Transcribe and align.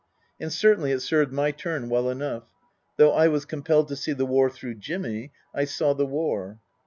And 0.39 0.51
certainly 0.51 0.91
it 0.91 1.01
served 1.01 1.31
my 1.31 1.51
turn 1.51 1.87
well 1.87 2.09
enough. 2.09 2.45
Though 2.97 3.11
I 3.11 3.27
was 3.27 3.45
compelled 3.45 3.87
to 3.89 3.95
see 3.95 4.13
the 4.13 4.25
war 4.25 4.49
through 4.49 4.79
Jimmy, 4.79 5.31
I 5.53 5.65
saw 5.65 5.93
the 5.93 6.07
war. 6.07 6.59